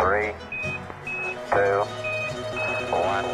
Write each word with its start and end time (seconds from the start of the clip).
Three, 0.00 0.32
two, 1.50 1.84
one. 2.90 3.24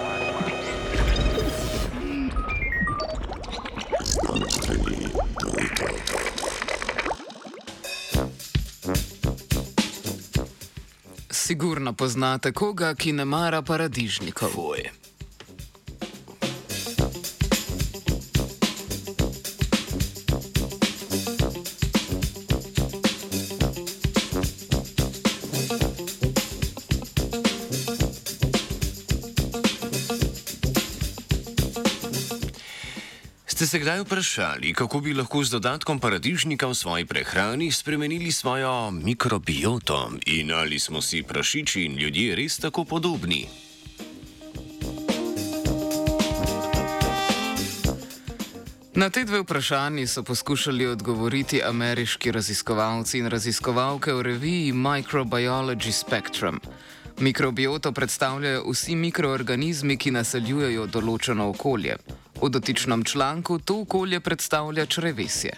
Sigurno 11.31 11.93
poznate 11.93 12.53
koga, 12.53 12.95
ki 12.95 13.13
ne 13.13 13.25
mara 13.25 13.63
paradižnikov. 13.63 14.51
Fuj. 14.51 15.06
Ste 33.57 33.67
se 33.67 33.79
kdaj 33.79 34.01
vprašali, 34.01 34.75
kako 34.75 35.01
bi 35.01 35.15
lahko 35.17 35.41
z 35.45 35.51
dodatkom 35.51 35.97
paradižnika 35.97 36.67
v 36.69 36.75
svoji 36.75 37.05
prehrani 37.09 37.73
spremenili 37.73 38.29
svojo 38.33 38.91
mikrobioto 38.91 40.13
in 40.27 40.53
ali 40.53 40.79
smo 40.79 41.01
si 41.01 41.23
prašiči 41.23 41.85
in 41.85 41.97
ljudje 41.97 42.37
res 42.37 42.59
tako 42.59 42.85
podobni? 42.85 43.49
Na 48.95 49.09
te 49.11 49.25
dve 49.25 49.41
vprašanji 49.41 50.07
so 50.07 50.23
poskušali 50.23 50.87
odgovoriti 50.87 51.63
ameriški 51.65 52.33
raziskovalci 52.33 53.19
in 53.19 53.27
raziskovalke 53.27 54.13
v 54.13 54.23
reviji 54.23 54.73
Microbiology 54.73 55.93
Spectrum. 55.93 56.61
Mikrobioto 57.21 57.93
predstavljajo 57.93 58.69
vsi 58.69 58.97
mikroorganizmi, 58.97 59.97
ki 59.97 60.11
naseljujejo 60.11 60.87
določeno 60.87 61.49
okolje. 61.49 61.97
V 62.43 62.49
dotičnem 62.49 63.05
članku 63.05 63.59
to 63.59 63.81
okolje 63.81 64.21
predstavlja 64.21 64.87
črevesje. 64.87 65.57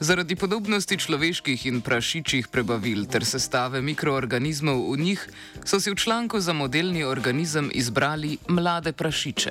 Zaradi 0.00 0.36
podobnosti 0.36 0.96
človeških 0.98 1.66
in 1.66 1.80
prašičjih 1.80 2.48
prebavil 2.48 3.06
ter 3.06 3.24
sestave 3.24 3.80
mikroorganizmov 3.80 4.92
v 4.92 4.98
njih, 5.00 5.20
so 5.64 5.80
si 5.80 5.90
v 5.90 5.96
članku 5.96 6.40
za 6.40 6.52
modelni 6.52 7.04
organizem 7.04 7.70
izbrali 7.72 8.38
mlade 8.48 8.92
prašiče. 8.92 9.50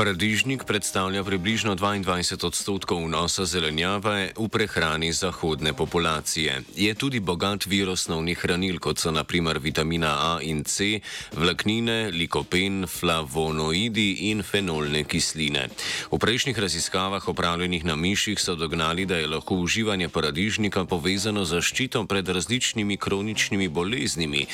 Paradižnik 0.00 0.64
predstavlja 0.64 1.20
približno 1.24 1.76
22 1.76 2.46
odstotkov 2.48 3.04
vnosa 3.04 3.44
zelenjave 3.44 4.32
v 4.32 4.48
prehrani 4.48 5.12
zahodne 5.12 5.76
populacije. 5.76 6.64
Je 6.72 6.94
tudi 6.96 7.20
bogat 7.20 7.68
vir 7.68 7.90
osnovnih 7.92 8.38
hranil, 8.40 8.80
kot 8.80 8.96
so 8.96 9.12
naprimer 9.12 9.60
vitamina 9.60 10.08
A 10.08 10.32
in 10.40 10.64
C, 10.64 11.04
vlaknine, 11.36 12.08
likopen, 12.16 12.88
flavonoidi 12.88 14.32
in 14.32 14.40
fenolne 14.40 15.04
kisline. 15.04 15.68
V 16.08 16.16
prejšnjih 16.16 16.56
raziskavah 16.56 17.28
opravljenih 17.28 17.84
na 17.84 17.92
miših 17.92 18.40
so 18.40 18.56
dognali, 18.56 19.04
da 19.04 19.20
je 19.20 19.28
lahko 19.28 19.60
uživanje 19.60 20.08
paradižnika 20.08 20.88
povezano 20.88 21.44
z 21.44 21.60
zaščito 21.60 22.06
pred 22.08 22.24
različnimi 22.28 22.96
kroničnimi 22.96 23.68
boleznimi, 23.68 24.46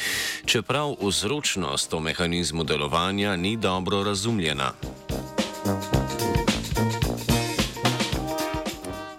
čeprav 0.42 0.98
vzročnost 0.98 1.94
o 1.94 2.00
mehanizmu 2.00 2.64
delovanja 2.66 3.36
ni 3.36 3.56
dobro 3.56 4.02
razumljena. 4.02 4.74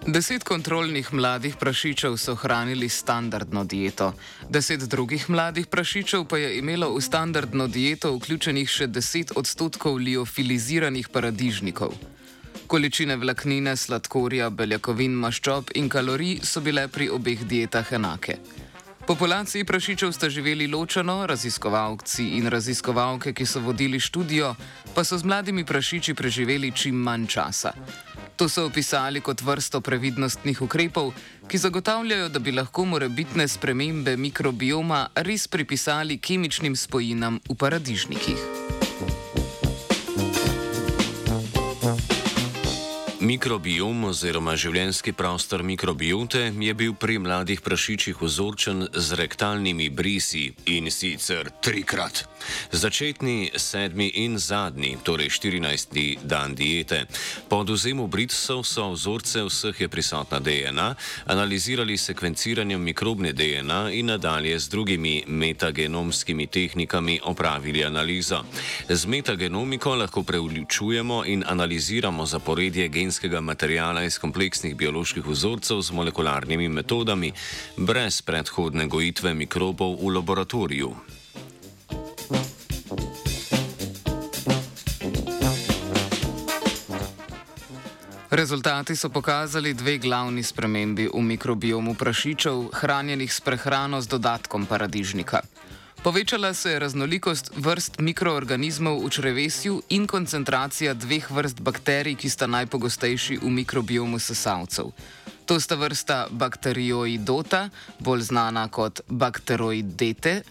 Deset 0.07 0.43
kontrolnih 0.43 1.13
mladih 1.13 1.55
prašičev 1.59 2.15
so 2.17 2.35
hranili 2.35 2.89
standardno 2.89 3.63
dieto, 3.63 4.13
deset 4.49 4.85
drugih 4.89 5.29
mladih 5.29 5.67
prašičev 5.67 6.23
pa 6.25 6.37
je 6.37 6.57
imelo 6.57 6.93
v 6.95 7.01
standardno 7.01 7.67
dieto 7.67 8.13
vključenih 8.15 8.69
še 8.69 8.87
deset 8.87 9.33
odstotkov 9.35 9.99
liofiliziranih 9.99 11.09
paradižnikov. 11.09 11.93
Količine 12.67 13.15
vlaknine, 13.15 13.75
sladkorja, 13.75 14.49
beljakovin, 14.49 15.13
maščob 15.15 15.75
in 15.75 15.89
kalorij 15.89 16.39
so 16.43 16.63
bile 16.63 16.87
pri 16.87 17.09
obeh 17.09 17.43
dietah 17.43 17.91
enake. 17.93 18.39
Populaciji 19.07 19.63
prašičev 19.63 20.11
sta 20.11 20.29
živeli 20.29 20.67
ločeno, 20.67 21.25
raziskovalci 21.27 22.25
in 22.37 22.47
raziskovalke, 22.47 23.33
ki 23.33 23.45
so 23.45 23.59
vodili 23.59 23.99
študijo, 23.99 24.55
pa 24.95 25.03
so 25.03 25.17
z 25.17 25.23
mladimi 25.23 25.65
prašiči 25.65 26.13
preživeli 26.13 26.71
čim 26.75 26.95
manj 26.95 27.27
časa. 27.27 27.71
To 28.35 28.49
so 28.49 28.65
opisali 28.65 29.21
kot 29.21 29.41
vrsto 29.41 29.81
previdnostnih 29.81 30.61
ukrepov, 30.61 31.13
ki 31.47 31.57
zagotavljajo, 31.57 32.29
da 32.29 32.39
bi 32.39 32.51
lahko 32.51 32.85
morebitne 32.85 33.47
spremembe 33.47 34.17
mikrobioma 34.17 35.07
res 35.15 35.47
pripisali 35.47 36.17
kemičnim 36.17 36.75
spojinam 36.75 37.39
v 37.49 37.55
paradižnikih. 37.55 38.76
Mikrobiom 43.27 44.05
oziroma 44.07 44.53
življenjski 44.55 45.11
prostor 45.17 45.59
mikrobiote 45.65 46.45
je 46.63 46.73
bil 46.77 46.93
pri 46.95 47.17
mladih 47.19 47.59
prašičih 47.65 48.21
vzorčen 48.21 48.85
z 48.93 49.17
rektalnimi 49.19 49.89
brisi 49.91 50.45
in 50.71 50.87
sicer 50.93 51.49
trikrat. 51.59 52.21
Začetni, 52.71 53.49
sedmi 53.59 54.07
in 54.23 54.37
zadnji, 54.39 54.93
torej 55.03 55.33
14. 55.35 56.23
dan 56.23 56.55
diete. 56.55 57.01
Po 57.49 57.59
oduzemu 57.65 58.05
britsov 58.07 58.63
so 58.63 58.85
vzorce 58.93 59.43
vseh 59.49 59.81
je 59.81 59.89
prisotna 59.91 60.39
DNA, 60.39 60.87
analizirali 61.27 61.97
sekvenciranjem 61.97 62.79
mikrobne 62.79 63.33
DNA 63.35 63.81
in 63.97 64.13
nadalje 64.13 64.55
z 64.59 64.71
drugimi 64.71 65.15
metagenomskimi 65.27 66.47
tehnikami 66.47 67.19
opravili 67.27 67.83
analizo. 67.83 68.45
Z 68.87 69.03
metagenomiko 69.05 69.97
lahko 69.99 70.23
preučujemo 70.23 71.25
in 71.25 71.43
analiziramo 71.43 72.23
zaporedje 72.23 72.87
genskega 72.87 73.16
genetskega 73.17 73.41
materijala 73.41 74.03
iz 74.03 74.19
kompleksnih 74.19 74.75
bioloških 74.75 75.25
vzorcev 75.25 75.81
z 75.81 75.91
molekularnimi 75.91 76.69
metodami, 76.69 77.31
brez 77.77 78.21
predhodne 78.21 78.85
gojitve 78.87 79.33
mikrobov 79.33 79.97
v 79.97 80.13
laboratoriju. 80.13 80.91
Rezultati 88.29 88.95
so 88.95 89.09
pokazali 89.09 89.73
dve 89.73 89.97
glavni 89.97 90.43
spremembi 90.43 91.09
v 91.09 91.21
mikrobiomu 91.21 91.95
prašičev, 91.95 92.69
hranjenih 92.73 93.33
s 93.33 93.41
prehrano 93.41 94.01
z 94.01 94.07
dodatkom 94.07 94.65
paradižnika. 94.65 95.41
Povečala 96.07 96.53
se 96.53 96.71
je 96.71 96.79
raznolikost 96.79 97.51
vrst 97.55 97.99
mikroorganizmov 97.99 99.03
v 99.03 99.09
črevesju 99.11 99.81
in 99.91 100.07
koncentracija 100.07 100.93
dveh 100.95 101.27
vrst 101.27 101.59
bakterij, 101.59 102.15
ki 102.15 102.29
sta 102.31 102.47
najpogostejši 102.47 103.35
v 103.43 103.49
mikrobiomu 103.51 104.15
sesalcev. 104.15 104.95
To 105.51 105.59
sta 105.59 105.75
vrsta 105.75 106.31
bakterioidota, 106.31 107.67
bolj 107.99 108.31
znana 108.31 108.71
kot 108.71 109.03
bakteroidete, 109.11 110.47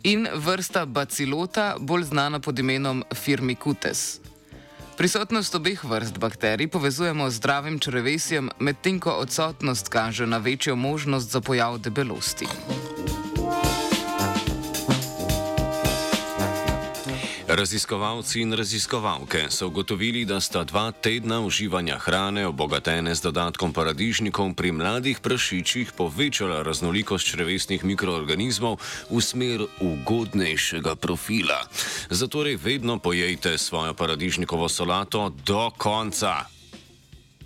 in 0.00 0.24
vrsta 0.32 0.86
bacilota, 0.88 1.76
bolj 1.76 2.08
znana 2.08 2.40
pod 2.40 2.56
imenom 2.58 3.04
firmicutes. 3.12 4.24
Prisotnost 4.96 5.54
obeh 5.54 5.84
vrst 5.84 6.16
bakterij 6.16 6.72
povezujemo 6.72 7.28
z 7.28 7.36
zdravim 7.36 7.76
črevesjem, 7.78 8.48
medtem 8.58 8.96
ko 8.96 9.20
odsotnost 9.20 9.92
kaže 9.92 10.24
na 10.26 10.40
večjo 10.40 10.72
možnost 10.76 11.28
za 11.36 11.44
pojav 11.44 11.84
debelosti. 11.84 12.48
Raziskovalci 17.56 18.40
in 18.40 18.52
raziskovalke 18.52 19.46
so 19.48 19.66
ugotovili, 19.66 20.24
da 20.24 20.40
sta 20.40 20.64
dva 20.64 20.92
tedna 20.92 21.40
uživanja 21.40 21.98
hrane 21.98 22.46
obogatene 22.46 23.14
z 23.14 23.22
dodatkom 23.22 23.72
paradižnikov 23.72 24.52
pri 24.52 24.72
mladih 24.72 25.20
prašičih 25.24 25.96
povečala 25.96 26.60
raznolikost 26.62 27.24
črevesnih 27.32 27.84
mikroorganizmov 27.84 28.76
v 29.08 29.20
smer 29.24 29.64
ugodnejšega 29.80 31.00
profila. 31.00 31.64
Zato 32.10 32.44
vedno 32.44 32.98
pojejte 32.98 33.58
svojo 33.58 33.94
paradižnikovo 33.94 34.68
solato 34.68 35.32
do 35.46 35.70
konca. 35.78 36.44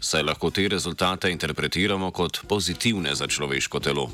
Saj 0.01 0.23
lahko 0.23 0.51
te 0.51 0.69
rezultate 0.69 1.31
interpretiramo 1.31 2.11
kot 2.11 2.43
pozitivne 2.49 3.15
za 3.15 3.27
človeško 3.31 3.81
telo. 3.81 4.11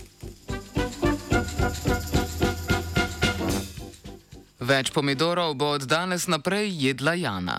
Več 4.67 4.91
pomidorov 4.91 5.55
bo 5.55 5.79
od 5.79 5.85
danes 5.87 6.27
naprej 6.27 6.73
jedla 6.75 7.15
Jana. 7.15 7.55